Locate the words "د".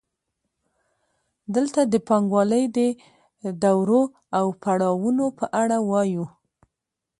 1.93-1.95, 2.77-2.79